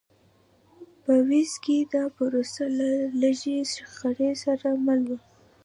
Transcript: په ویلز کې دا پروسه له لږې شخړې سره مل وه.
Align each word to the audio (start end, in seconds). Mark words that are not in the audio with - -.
په 1.03 1.11
ویلز 1.27 1.55
کې 1.63 1.77
دا 1.93 2.03
پروسه 2.15 2.63
له 2.79 2.89
لږې 3.21 3.57
شخړې 3.73 4.31
سره 4.43 4.69
مل 4.85 5.01
وه. 5.09 5.19